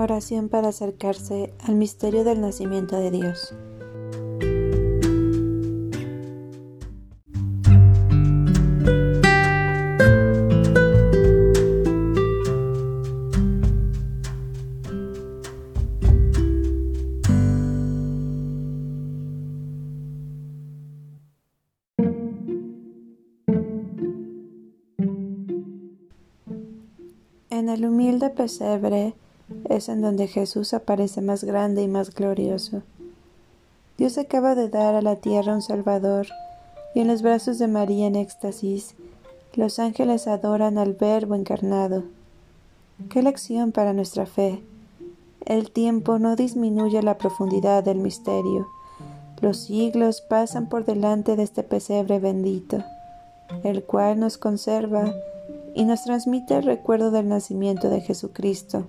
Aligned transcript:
Oración 0.00 0.48
para 0.48 0.68
acercarse 0.68 1.52
al 1.66 1.74
misterio 1.74 2.22
del 2.22 2.40
nacimiento 2.40 3.00
de 3.00 3.10
Dios. 3.10 3.52
En 27.50 27.68
el 27.68 27.84
humilde 27.84 28.30
pesebre 28.30 29.16
es 29.68 29.88
en 29.88 30.02
donde 30.02 30.26
Jesús 30.26 30.74
aparece 30.74 31.20
más 31.20 31.44
grande 31.44 31.82
y 31.82 31.88
más 31.88 32.14
glorioso. 32.14 32.82
Dios 33.96 34.18
acaba 34.18 34.54
de 34.54 34.68
dar 34.68 34.94
a 34.94 35.02
la 35.02 35.16
tierra 35.16 35.54
un 35.54 35.62
Salvador, 35.62 36.28
y 36.94 37.00
en 37.00 37.08
los 37.08 37.22
brazos 37.22 37.58
de 37.58 37.68
María 37.68 38.06
en 38.06 38.16
éxtasis, 38.16 38.94
los 39.54 39.78
ángeles 39.78 40.26
adoran 40.26 40.78
al 40.78 40.94
Verbo 40.94 41.34
encarnado. 41.34 42.04
Qué 43.10 43.22
lección 43.22 43.72
para 43.72 43.92
nuestra 43.92 44.26
fe. 44.26 44.62
El 45.44 45.70
tiempo 45.70 46.18
no 46.18 46.36
disminuye 46.36 47.02
la 47.02 47.18
profundidad 47.18 47.82
del 47.82 47.98
misterio. 47.98 48.68
Los 49.40 49.58
siglos 49.58 50.20
pasan 50.20 50.68
por 50.68 50.84
delante 50.84 51.36
de 51.36 51.42
este 51.42 51.62
pesebre 51.62 52.18
bendito, 52.18 52.84
el 53.62 53.84
cual 53.84 54.18
nos 54.18 54.36
conserva 54.36 55.12
y 55.74 55.84
nos 55.84 56.04
transmite 56.04 56.56
el 56.56 56.64
recuerdo 56.64 57.10
del 57.10 57.28
nacimiento 57.28 57.88
de 57.88 58.00
Jesucristo 58.00 58.88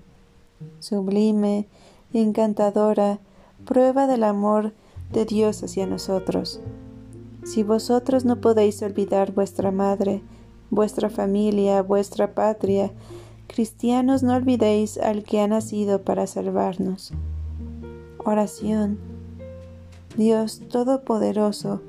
sublime 0.80 1.68
y 2.12 2.20
encantadora 2.20 3.20
prueba 3.66 4.08
del 4.08 4.24
amor 4.24 4.74
de 5.12 5.26
Dios 5.26 5.64
hacia 5.64 5.86
nosotros. 5.86 6.60
Si 7.44 7.64
vosotros 7.64 8.26
no 8.26 8.42
podéis 8.42 8.82
olvidar 8.82 9.32
vuestra 9.34 9.72
madre, 9.72 10.22
vuestra 10.70 11.10
familia, 11.10 11.82
vuestra 11.82 12.34
patria, 12.34 12.92
cristianos 13.48 14.24
no 14.24 14.36
olvidéis 14.36 14.98
al 14.98 15.24
que 15.24 15.42
ha 15.42 15.48
nacido 15.48 16.04
para 16.04 16.28
salvarnos. 16.28 17.12
Oración. 18.18 19.00
Dios 20.18 20.62
Todopoderoso, 20.70 21.82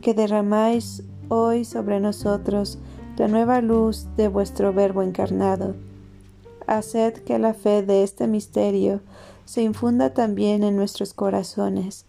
que 0.00 0.14
derramáis 0.14 1.02
hoy 1.28 1.64
sobre 1.64 2.00
nosotros 2.00 2.78
la 3.16 3.28
nueva 3.28 3.60
luz 3.60 4.06
de 4.16 4.28
vuestro 4.28 4.72
Verbo 4.72 5.02
encarnado 5.02 5.74
haced 6.76 7.14
que 7.24 7.38
la 7.38 7.54
fe 7.54 7.82
de 7.82 8.02
este 8.02 8.26
misterio 8.26 9.00
se 9.44 9.62
infunda 9.62 10.14
también 10.14 10.62
en 10.62 10.76
nuestros 10.76 11.14
corazones. 11.14 12.06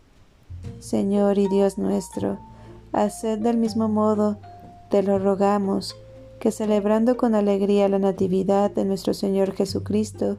Señor 0.79 1.37
y 1.37 1.47
Dios 1.47 1.77
nuestro, 1.77 2.39
haced 2.91 3.39
del 3.39 3.57
mismo 3.57 3.89
modo, 3.89 4.37
te 4.89 5.03
lo 5.03 5.19
rogamos, 5.19 5.95
que 6.39 6.51
celebrando 6.51 7.17
con 7.17 7.35
alegría 7.35 7.89
la 7.89 7.99
Natividad 7.99 8.71
de 8.71 8.85
nuestro 8.85 9.13
Señor 9.13 9.53
Jesucristo, 9.53 10.37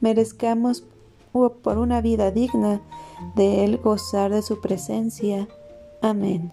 merezcamos 0.00 0.84
por 1.32 1.78
una 1.78 2.00
vida 2.00 2.30
digna 2.30 2.80
de 3.34 3.64
Él 3.64 3.78
gozar 3.78 4.32
de 4.32 4.42
su 4.42 4.60
presencia. 4.60 5.48
Amén. 6.00 6.52